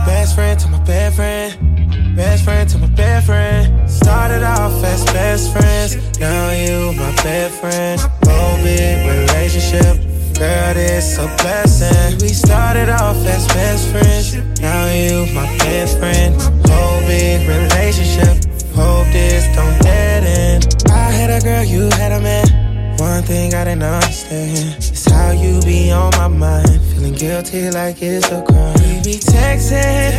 Best 0.06 0.34
friend 0.34 0.58
to 0.58 0.68
my 0.68 0.82
best 0.84 1.16
friend. 1.16 2.16
Best 2.16 2.44
friend 2.44 2.68
to 2.70 2.78
my 2.78 2.86
best 2.88 3.26
friend. 3.26 3.90
Started 3.90 4.42
off 4.42 4.82
as 4.82 5.04
best 5.12 5.52
friends. 5.52 6.18
Now 6.18 6.50
you 6.50 6.94
my 6.94 7.14
best 7.22 7.60
friend. 7.60 8.00
Whole 8.24 8.56
big 8.64 9.06
relationship. 9.06 9.96
Girl, 10.38 10.76
it's 10.76 11.18
a 11.18 11.26
blessing. 11.36 12.18
We 12.18 12.28
started 12.28 12.88
off 12.88 13.16
as 13.26 13.46
best 13.48 13.88
friends. 13.90 14.60
Now 14.60 14.86
you 14.86 15.32
my 15.34 15.46
best 15.58 15.98
friend. 15.98 16.34
Whole 16.66 17.00
big 17.06 17.46
relationship. 17.46 18.43
Hope 18.74 19.06
this 19.12 19.44
don't 19.54 19.78
dead 19.82 20.24
end. 20.24 20.90
I 20.90 21.10
had 21.10 21.30
a 21.30 21.40
girl, 21.44 21.62
you 21.62 21.88
had 21.90 22.10
a 22.10 22.20
man. 22.20 22.98
One 22.98 23.22
thing 23.22 23.54
I 23.54 23.62
didn't 23.64 23.84
understand 23.84 24.78
is 24.82 25.04
how 25.06 25.30
you 25.30 25.60
be 25.62 25.92
on 25.92 26.10
my 26.16 26.26
mind. 26.26 26.80
Feeling 26.90 27.14
guilty 27.14 27.70
like 27.70 28.02
it's 28.02 28.26
a 28.32 28.42
crime. 28.42 28.74
We 28.74 29.00
be 29.02 29.18
texting, 29.18 30.10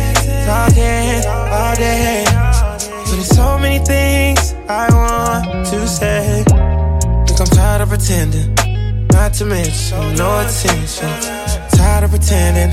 talking 0.46 1.26
all 1.52 1.76
day. 1.76 2.24
But 2.26 3.10
there's 3.10 3.28
so 3.28 3.58
many 3.58 3.84
things 3.84 4.54
I 4.68 4.88
want 4.90 5.66
to 5.66 5.86
say. 5.86 6.42
Think 7.26 7.40
I'm 7.40 7.46
tired 7.46 7.82
of 7.82 7.90
pretending, 7.90 8.54
not 9.12 9.34
to 9.34 9.44
mention 9.44 10.14
no 10.14 10.40
attention. 10.40 11.12
Tired 11.76 12.04
of 12.04 12.10
pretending, 12.10 12.72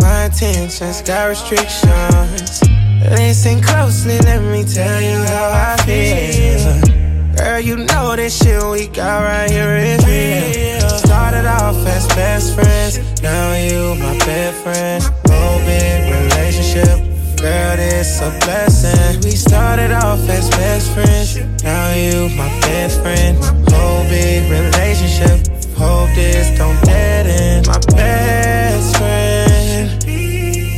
my 0.00 0.26
intentions 0.26 1.00
got 1.00 1.28
restrictions. 1.28 2.73
Listen 3.10 3.60
closely, 3.60 4.18
let 4.20 4.40
me 4.42 4.64
tell 4.64 5.00
you 5.02 5.18
how 5.28 5.50
I 5.52 5.76
feel. 5.84 7.36
Girl, 7.36 7.60
you 7.60 7.76
know 7.76 8.16
this 8.16 8.42
shit 8.42 8.62
we 8.64 8.86
got 8.86 9.20
right 9.22 9.50
here 9.50 9.76
is 9.76 10.00
real. 10.06 10.88
Started 10.88 11.44
off 11.44 11.76
as 11.86 12.06
best 12.08 12.54
friends, 12.54 13.22
now 13.22 13.52
you 13.52 13.94
my 13.96 14.16
best 14.20 14.62
friend. 14.62 15.02
Whole 15.28 15.58
big 15.66 16.00
relationship, 16.14 16.96
girl, 17.36 17.76
this 17.76 18.22
a 18.22 18.30
blessing. 18.40 19.20
We 19.20 19.32
started 19.32 19.92
off 19.92 20.26
as 20.30 20.48
best 20.50 20.90
friends, 20.94 21.36
now 21.62 21.92
you 21.92 22.30
my 22.34 22.48
best 22.60 23.02
friend. 23.02 23.36
Whole 23.68 24.04
big 24.08 24.50
relationship, 24.50 25.46
hope 25.76 26.08
this 26.14 26.56
don't 26.56 26.80
dead 26.84 27.26
end. 27.26 27.66
My 27.66 27.78
best 27.94 28.96
friend, 28.96 30.00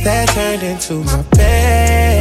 that 0.03 0.27
turned 0.29 0.63
into 0.63 1.03
my 1.05 1.21
best 1.31 2.16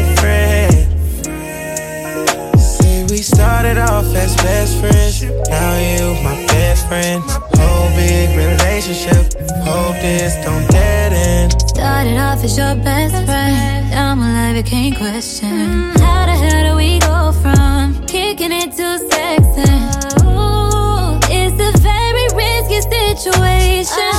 started 3.57 3.79
off 3.79 4.15
as 4.15 4.37
best 4.37 4.79
friends. 4.81 5.23
Now 5.49 5.73
you 5.79 6.13
my 6.23 6.37
best 6.47 6.87
friend. 6.89 7.23
Whole 7.57 7.89
big 7.97 8.29
relationship. 8.37 9.33
Hope 9.65 9.97
this 10.05 10.35
don't 10.45 10.69
dead 10.71 11.15
end. 11.15 11.53
Started 11.71 12.19
off 12.19 12.45
as 12.45 12.55
your 12.59 12.75
best 12.85 13.15
friend. 13.25 13.91
Now 13.91 14.15
my 14.15 14.31
life 14.37 14.63
became 14.63 14.95
question. 14.95 15.89
How 16.05 16.27
the 16.27 16.37
hell 16.43 16.63
do 16.69 16.77
we 16.77 16.99
go 16.99 17.33
from 17.43 18.05
kicking 18.05 18.53
it 18.53 18.73
to 18.79 18.89
sexing? 19.09 19.85
Ooh, 20.21 21.17
it's 21.33 21.59
a 21.69 21.73
very 21.81 22.27
risky 22.37 22.81
situation. 22.83 24.13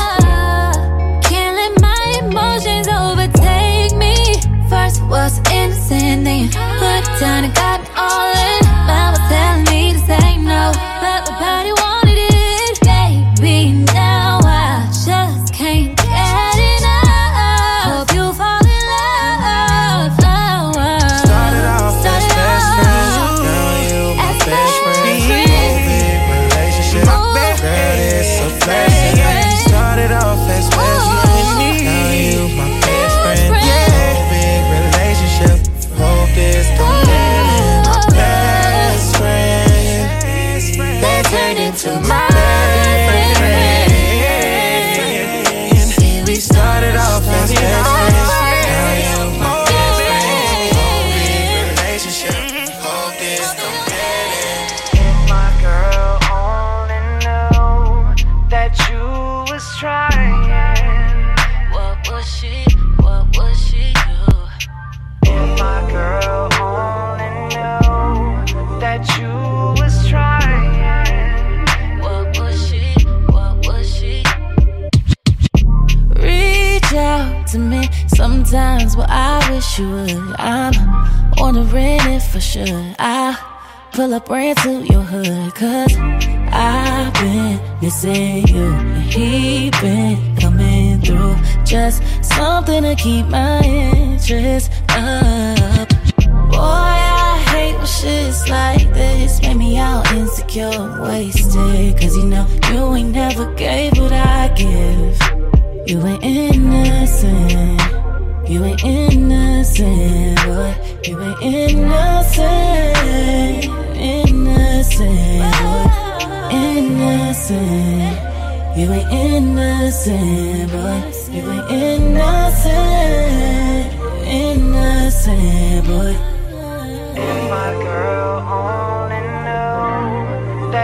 Can't 1.29 1.53
let 1.61 1.73
my 1.79 2.05
emotions 2.23 2.87
overtake 2.87 3.93
me. 4.03 4.15
First 4.67 4.99
was 5.03 5.37
innocent, 5.51 6.23
then 6.25 6.47
put 6.81 7.03
down 7.21 7.43
and 7.45 7.53
got 7.53 7.76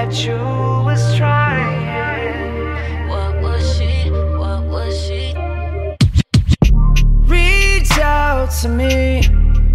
that 0.06 0.26
you 0.26 0.36
was 0.84 1.16
trying. 1.16 3.08
What 3.08 3.41
was 3.41 3.78
she? 3.78 4.10
What 4.12 4.64
was 4.64 4.93
she? 5.06 5.34
Reach 7.34 7.97
out 7.99 8.49
to 8.62 8.68
me. 8.68 9.22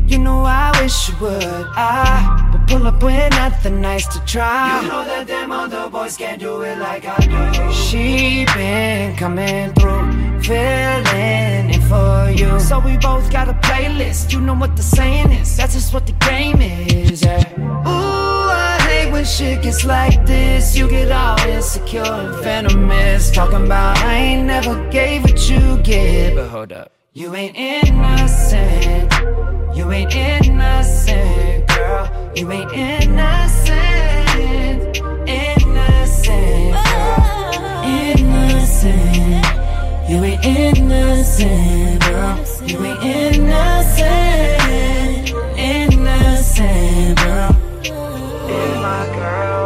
You 0.06 0.18
know 0.18 0.42
I 0.44 0.70
wish 0.82 1.08
you 1.08 1.14
would. 1.20 1.66
I 1.76 2.50
but 2.52 2.66
pull 2.68 2.86
up 2.86 3.02
with 3.02 3.30
nothing 3.30 3.80
nice 3.80 4.06
to 4.08 4.20
try. 4.26 4.82
You 4.82 4.88
know 4.88 5.04
that 5.04 5.26
them 5.26 5.50
other 5.50 5.88
boys 5.88 6.16
can't 6.16 6.40
do 6.40 6.60
it 6.62 6.78
like 6.78 7.04
I 7.06 7.18
do. 7.32 7.72
She 7.72 8.44
been 8.54 9.16
coming 9.16 9.72
through, 9.74 10.42
feeling 10.42 11.70
it 11.76 11.82
for 11.90 12.30
you. 12.30 12.60
So 12.60 12.80
we 12.80 12.98
both 12.98 13.30
got 13.32 13.48
a 13.48 13.54
playlist. 13.66 14.32
You 14.32 14.40
know 14.42 14.54
what 14.54 14.76
the 14.76 14.82
saying 14.82 15.32
is. 15.32 15.56
That's 15.56 15.72
just 15.72 15.94
what 15.94 16.04
the 16.06 16.16
game 16.28 16.60
is. 16.60 17.22
Yeah. 17.22 17.88
Ooh 17.88 18.07
shit 19.28 19.62
gets 19.62 19.84
like 19.84 20.24
this, 20.24 20.76
you 20.76 20.88
get 20.88 21.12
all 21.12 21.38
insecure 21.46 22.02
and 22.02 22.42
venomous. 22.42 23.30
Talking 23.30 23.66
about 23.66 23.98
I 23.98 24.14
ain't 24.14 24.46
never 24.46 24.88
gave 24.90 25.22
what 25.22 25.50
you 25.50 25.78
give, 25.82 26.34
But 26.36 26.48
hold 26.48 26.72
up. 26.72 26.90
You 27.12 27.34
ain't 27.34 27.54
innocent. 27.56 29.12
You 29.76 29.90
ain't 29.92 30.14
innocent, 30.14 31.68
girl. 31.68 32.32
You 32.34 32.50
ain't 32.52 32.72
innocent. 32.72 33.78
Innocent, 35.26 36.74
girl. 36.86 37.84
Innocent. 37.84 39.44
You 40.08 40.24
ain't 40.24 40.44
innocent, 40.44 42.00
girl. 42.02 42.38
You 42.66 42.84
ain't 42.84 43.02
innocent. 43.04 44.08
Innocent, 45.58 47.18
girl 47.18 47.57
is 48.50 48.76
my 48.80 49.06
girl. 49.14 49.57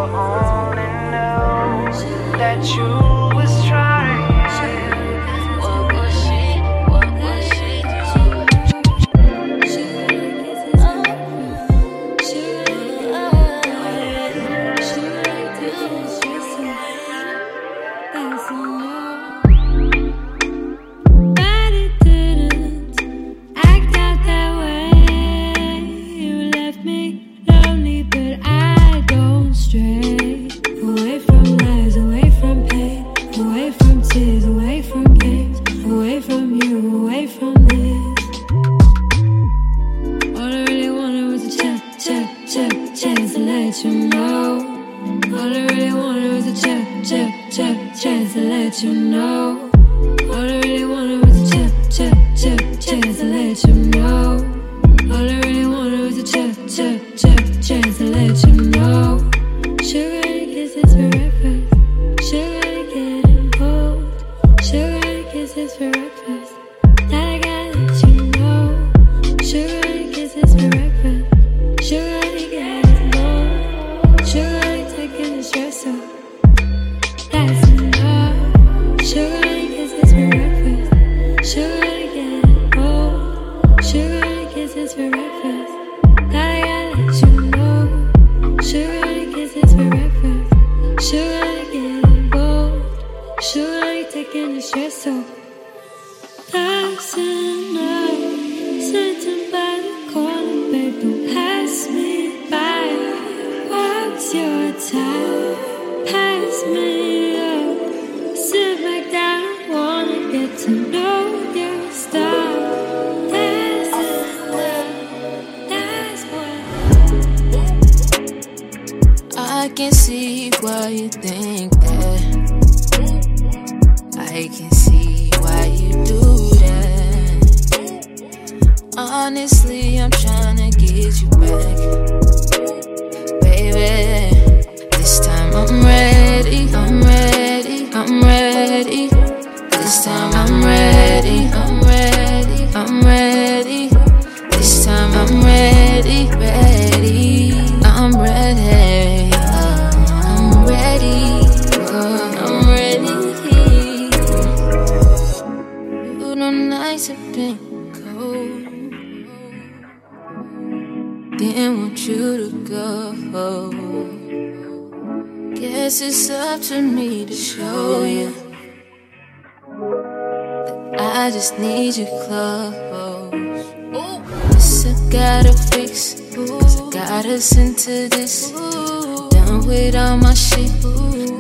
with 179.73 179.97
all 179.97 180.19
my 180.19 180.35
shit. 180.35 180.71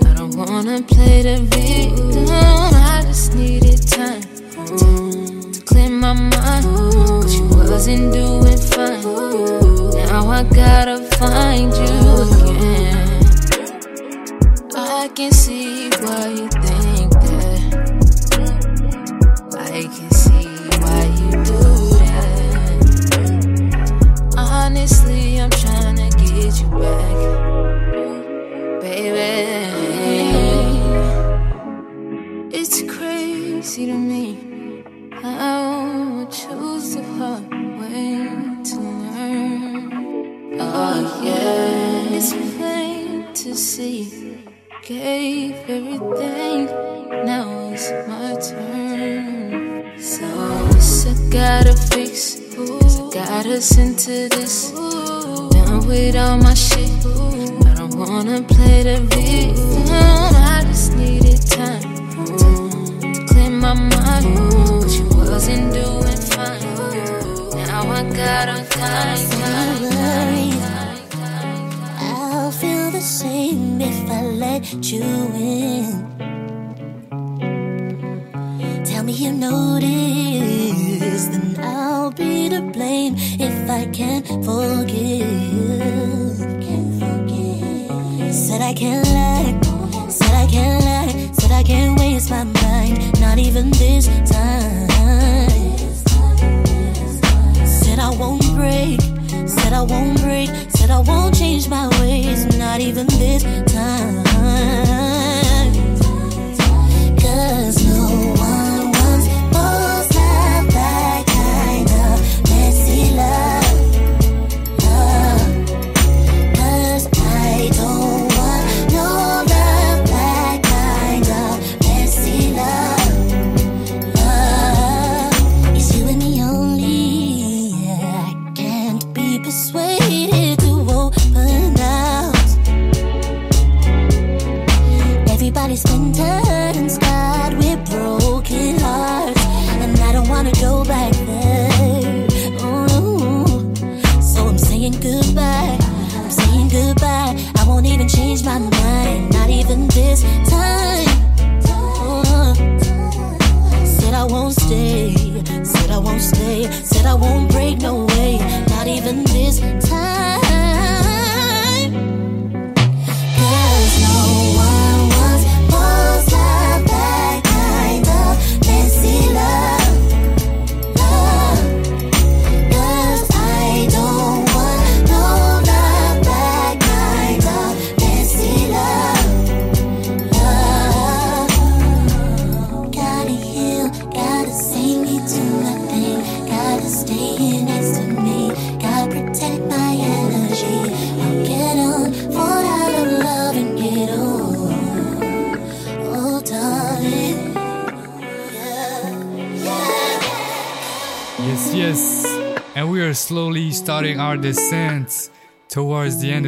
I 0.08 0.14
don't 0.14 0.34
wanna 0.34 0.80
play 0.82 1.22
the 1.22 1.36
victim. 1.52 2.26
I 2.30 3.02
just 3.06 3.34
needed 3.34 3.80
time 3.86 4.22
to 5.52 5.60
clear 5.68 5.90
my 5.90 6.14
mind. 6.14 6.64
but 7.20 7.30
you 7.36 7.44
wasn't 7.70 8.12
doing 8.12 8.60
fine. 8.72 9.02
Now 10.06 10.30
I 10.38 10.42
gotta 10.44 10.98
find 11.18 11.70
you 11.82 11.96
again. 12.24 13.20
I 14.74 15.08
can 15.16 15.32
see 15.32 15.90
why 16.02 16.24
you 16.38 16.48
I 74.72 75.11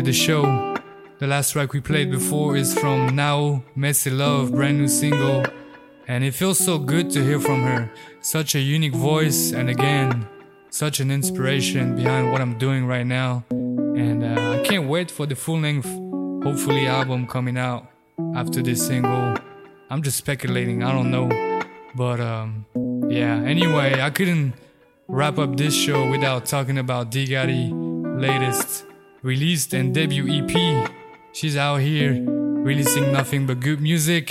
the 0.02 0.12
show. 0.12 0.74
The 1.18 1.26
last 1.26 1.52
track 1.52 1.72
we 1.72 1.80
played 1.80 2.10
before 2.10 2.56
is 2.56 2.76
from 2.78 3.14
Nao 3.14 3.62
Messy 3.76 4.10
Love, 4.10 4.52
brand 4.52 4.78
new 4.78 4.88
single. 4.88 5.44
And 6.06 6.24
it 6.24 6.34
feels 6.34 6.58
so 6.58 6.78
good 6.78 7.10
to 7.10 7.22
hear 7.22 7.40
from 7.40 7.62
her. 7.62 7.90
Such 8.20 8.54
a 8.54 8.60
unique 8.60 8.94
voice, 8.94 9.52
and 9.52 9.70
again, 9.70 10.28
such 10.70 11.00
an 11.00 11.10
inspiration 11.10 11.96
behind 11.96 12.32
what 12.32 12.40
I'm 12.40 12.58
doing 12.58 12.86
right 12.86 13.06
now. 13.06 13.44
And 13.50 14.24
uh, 14.24 14.60
I 14.60 14.64
can't 14.64 14.88
wait 14.88 15.10
for 15.10 15.26
the 15.26 15.36
full 15.36 15.60
length, 15.60 15.88
hopefully, 16.42 16.86
album 16.86 17.26
coming 17.26 17.56
out 17.56 17.86
after 18.34 18.62
this 18.62 18.86
single. 18.86 19.36
I'm 19.90 20.02
just 20.02 20.18
speculating, 20.18 20.82
I 20.82 20.92
don't 20.92 21.10
know. 21.10 21.28
But 21.94 22.20
um, 22.20 22.66
yeah, 23.08 23.36
anyway, 23.42 24.00
I 24.00 24.10
couldn't 24.10 24.54
wrap 25.08 25.38
up 25.38 25.56
this 25.56 25.74
show 25.74 26.10
without 26.10 26.46
talking 26.46 26.78
about 26.78 27.10
D 27.10 27.26
Gotti 27.26 27.70
latest 28.20 28.84
released 29.24 29.72
and 29.72 29.94
debut 29.94 30.26
EP. 30.28 30.90
She's 31.32 31.56
out 31.56 31.80
here 31.80 32.12
releasing 32.28 33.10
nothing 33.10 33.46
but 33.46 33.58
good 33.58 33.80
music, 33.80 34.26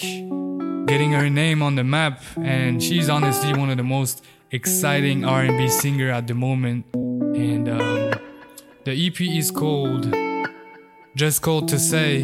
getting 0.86 1.12
her 1.12 1.30
name 1.30 1.64
on 1.64 1.76
the 1.76 1.84
map, 1.84 2.22
and 2.38 2.82
she's 2.82 3.10
honestly 3.10 3.54
one 3.54 3.72
of 3.72 3.78
the 3.78 3.84
most 3.84 4.24
exciting 4.52 5.26
R&B 5.26 5.68
singer 5.68 6.12
at 6.12 6.28
the 6.28 6.36
moment. 6.36 6.86
And 6.94 7.68
um, 7.68 8.14
the 8.86 9.08
EP 9.08 9.20
is 9.20 9.50
called 9.50 10.14
Just 11.16 11.42
Called 11.42 11.68
to 11.70 11.80
Say. 11.80 12.24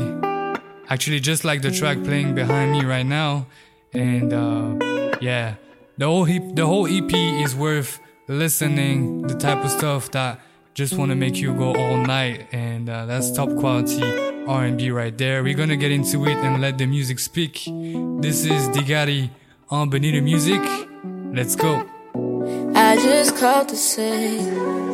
Actually, 0.89 1.19
just 1.19 1.43
like 1.43 1.63
the 1.63 1.71
track 1.71 2.03
playing 2.03 2.35
behind 2.35 2.71
me 2.71 2.85
right 2.85 3.05
now. 3.05 3.47
And 3.93 4.31
uh, 4.31 5.17
yeah, 5.19 5.55
the 5.97 6.05
whole 6.05 6.25
the 6.25 6.65
whole 6.67 6.85
EP 6.85 7.13
is 7.43 7.55
worth 7.55 7.99
listening. 8.27 9.23
The 9.23 9.33
type 9.33 9.63
of 9.65 9.71
stuff 9.71 10.11
that 10.11 10.39
just 10.73 10.97
want 10.97 11.11
to 11.11 11.15
make 11.15 11.37
you 11.37 11.53
go 11.53 11.75
all 11.75 11.97
night, 11.97 12.47
and 12.51 12.89
uh, 12.89 13.05
that's 13.05 13.31
top 13.31 13.49
quality 13.57 14.01
R&B 14.47 14.91
right 14.91 15.15
there. 15.17 15.43
We're 15.43 15.57
gonna 15.57 15.77
get 15.77 15.91
into 15.91 16.25
it 16.25 16.37
and 16.37 16.61
let 16.61 16.77
the 16.77 16.85
music 16.85 17.19
speak. 17.19 17.63
This 18.21 18.45
is 18.45 18.69
Digari 18.69 19.29
on 19.69 19.89
Bonita 19.89 20.21
Music. 20.21 20.61
Let's 21.33 21.55
go. 21.55 21.85
I 22.75 22.95
just 22.95 23.37
called 23.37 23.69
to 23.69 23.75
say, 23.75 24.37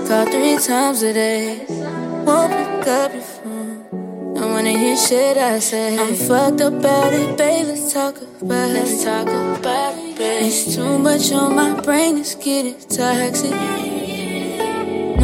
call 0.07 0.25
three 0.25 0.57
times 0.57 1.03
a 1.03 1.13
day. 1.13 1.65
Won't 1.69 2.51
pick 2.51 2.87
up 2.87 3.13
your 3.13 3.21
phone. 3.21 4.33
Don't 4.35 4.51
wanna 4.51 4.71
hear 4.77 4.97
shit 4.97 5.37
I 5.37 5.59
say. 5.59 5.97
I'm 5.97 6.15
fucked 6.15 6.61
up 6.61 6.73
about 6.73 7.13
it, 7.13 7.37
babe. 7.37 7.67
Let's 7.67 7.93
talk 7.93 8.17
about 8.17 8.69
it. 8.69 8.73
Let's 8.73 9.03
talk 9.03 9.27
about 9.27 9.97
it, 9.97 10.17
babe. 10.17 10.45
It's 10.45 10.75
too 10.75 10.97
much 10.97 11.31
on 11.31 11.55
my 11.55 11.79
brain, 11.81 12.17
it's 12.17 12.35
getting 12.35 12.75
toxic. 12.89 14.04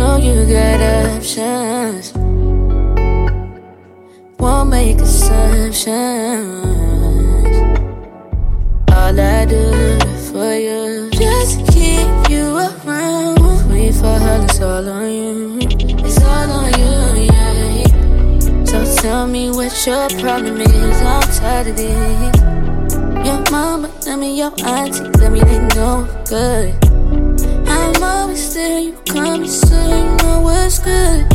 Know 0.01 0.17
you 0.17 0.45
got 0.51 0.81
options. 0.81 2.11
Won't 4.39 4.71
make 4.71 4.97
assumptions. 4.97 5.85
All 8.91 9.19
I 9.19 9.45
do 9.45 9.99
for 10.25 10.55
you, 10.55 11.11
just 11.11 11.67
keep 11.67 12.09
you 12.31 12.57
around. 12.57 13.69
We 13.69 13.91
fall, 13.91 14.41
it's 14.43 14.59
all 14.59 14.89
on 14.89 15.11
you. 15.11 15.59
It's 15.61 16.19
all 16.23 16.49
on 16.49 16.73
you, 16.81 17.25
yeah. 17.29 18.65
So 18.65 18.83
tell 19.03 19.27
me 19.27 19.51
what 19.51 19.85
your 19.85 20.09
problem 20.19 20.61
is. 20.61 21.01
I'm 21.13 21.21
tired 21.37 21.67
of 21.67 21.77
this. 21.77 22.41
Your 23.27 23.39
mama, 23.51 23.91
tell 24.01 24.17
me 24.17 24.35
your 24.35 24.51
auntie, 24.65 25.03
let 25.19 25.31
me 25.31 25.41
they 25.41 25.59
know 25.75 26.07
good. 26.27 26.90
I'm 27.73 28.03
always 28.03 28.53
there, 28.53 28.79
you 28.79 28.93
come 29.07 29.45
so 29.47 29.75
you 29.75 30.15
know 30.17 30.41
what's 30.41 30.79
good. 30.79 31.25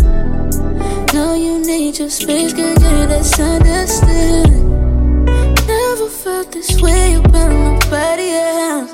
Know 1.14 1.34
you 1.34 1.58
need 1.64 1.98
your 1.98 2.10
space, 2.10 2.52
girl, 2.52 2.74
yeah, 2.80 3.06
that's 3.06 3.40
understood. 3.40 4.50
Never 5.66 6.08
felt 6.08 6.52
this 6.52 6.80
way 6.82 7.14
about 7.14 7.50
nobody 7.52 8.28
else. 8.32 8.90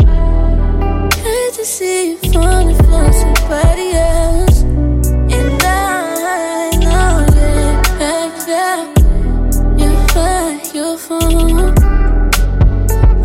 Hate 1.24 1.54
to 1.54 1.64
see 1.64 2.10
you 2.10 2.16
falling 2.32 2.76
for 2.76 3.12
somebody 3.12 3.88
else. 3.92 4.62
And 5.36 5.62
I 5.64 6.70
know 6.84 7.26
that, 8.00 8.32
yeah, 8.52 8.80
yeah, 9.76 9.92
you're 9.96 10.06
fine, 10.14 10.60
you're 10.74 10.98
fine. 11.08 11.74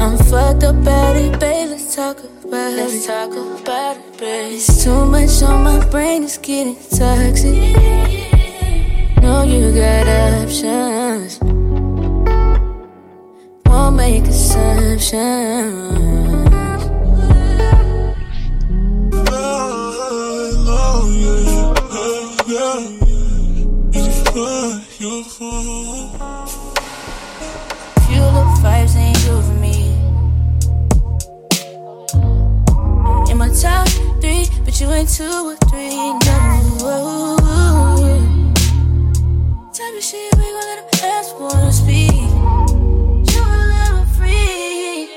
I'm 0.02 0.18
fucked 0.18 0.64
up 0.64 0.76
babe. 0.84 1.70
Let's 1.70 1.77
talk 1.98 2.20
about 2.20 2.74
it. 2.74 2.76
Let's 2.76 3.08
talk 3.08 3.32
about 3.32 3.98
it, 3.98 4.20
babe. 4.20 4.54
It's 4.54 4.84
too 4.84 5.04
much 5.06 5.42
on 5.42 5.64
my 5.64 5.84
brain, 5.90 6.26
it's 6.26 6.38
getting 6.38 6.76
toxic. 6.76 7.76
Know 9.20 9.42
you 9.42 9.74
got 9.74 10.08
options. 10.08 11.40
Won't 13.66 13.96
make 13.96 14.26
assumptions. 14.26 15.97
Two 35.08 35.24
or 35.24 35.56
three. 35.70 35.96
No. 35.96 37.38
Type 39.74 39.96
of 39.96 40.04
shit 40.04 40.36
we 40.36 40.44
gon' 40.44 40.68
let 40.68 40.78
them 40.80 40.88
wanna 41.40 41.72
speak. 41.72 42.12
You 43.32 43.44
free. 44.16 45.08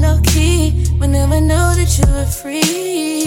Low 0.00 0.20
key, 0.22 0.86
never 1.06 1.40
know 1.40 1.74
that 1.74 1.98
you're 1.98 2.26
free. 2.26 3.25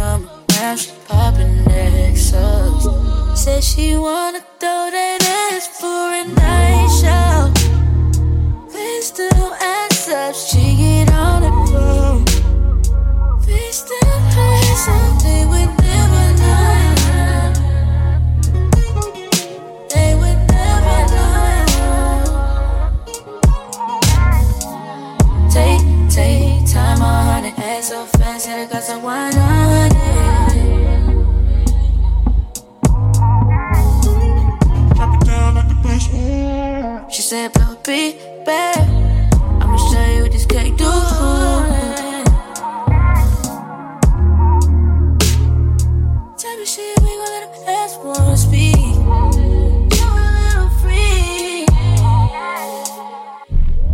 Come 0.00 0.24
around, 0.56 0.78
she 0.78 0.92
poppin' 1.06 1.64
Nexus. 1.66 2.86
Said 3.34 3.62
she 3.62 3.96
wanna 3.96 4.40
throw 4.58 4.88
that 4.96 5.20
ass 5.52 5.64
for 5.78 6.04
a 6.20 6.24
night 6.40 6.88
show. 7.00 7.52
Please 8.70 9.10
don't 9.10 9.52
up, 10.22 10.34
she 10.34 10.64
get 10.80 11.12
on 11.12 11.42
the 11.46 11.52
phone. 11.70 12.24
Please 13.44 13.80
don't 13.90 14.24
play 14.32 14.62
something 14.88 15.42
we 15.52 15.62
never 15.84 16.26
know. 16.40 16.72
They 19.92 20.10
would 20.20 20.40
never 20.56 20.98
know. 21.12 22.24
Take, 25.56 25.84
take 26.08 26.60
time 26.72 27.02
on 27.02 27.44
it, 27.44 27.58
ass 27.58 27.88
so 27.90 28.06
fast, 28.18 28.48
and 28.48 28.58
it 28.62 28.68
got 28.72 28.82
some 28.82 29.02
said, 37.30 37.52
blow 37.52 37.76
be 37.86 38.18
back. 38.44 38.76
I'ma 39.62 39.76
show 39.76 40.04
you 40.16 40.22
what 40.22 40.32
this 40.32 40.46
cake 40.46 40.76
do. 40.76 40.90
Shit 46.64 47.00
we 47.00 47.06
gon' 47.06 47.30
let 47.34 47.44
speak. 48.36 48.76
You 49.96 50.06
free. 50.82 51.66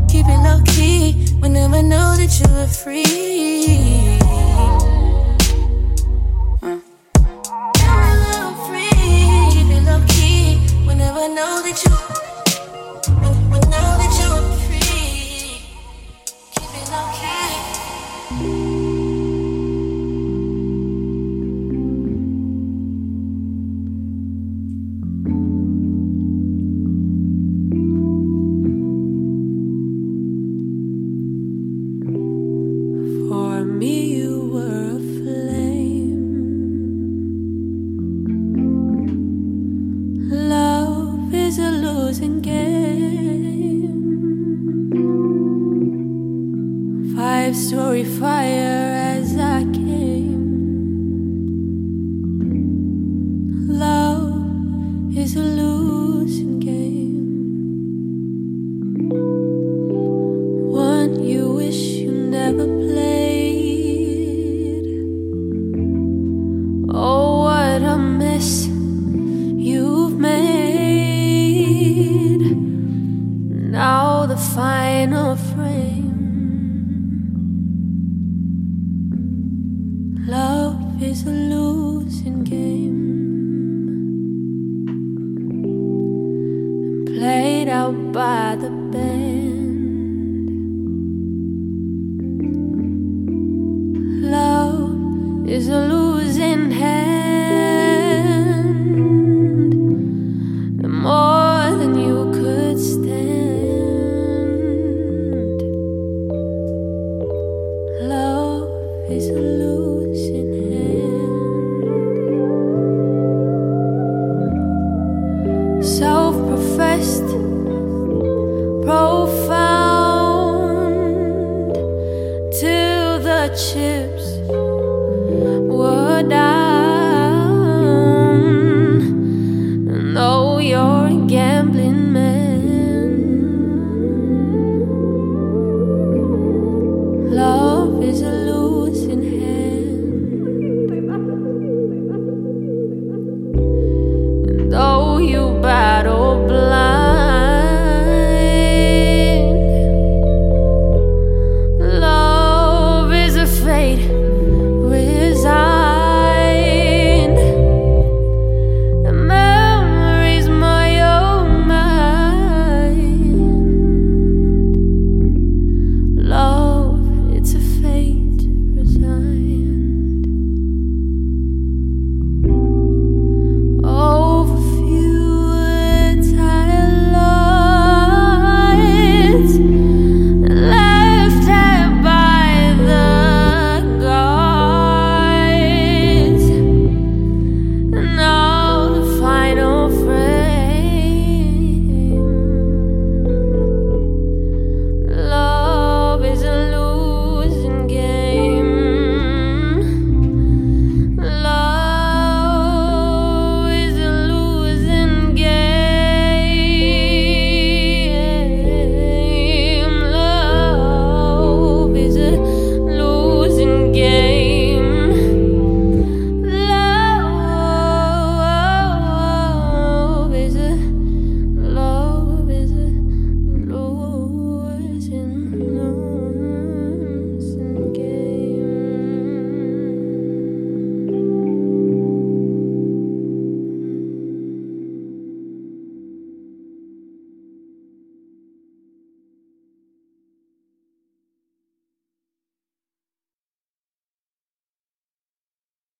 Keep 0.08 0.26
it 0.28 0.40
low 0.46 0.60
key, 0.64 1.36
but 1.40 1.50
never 1.50 1.82
know 1.82 2.16
that 2.16 2.32
you're 2.40 2.66
free. 2.66 3.75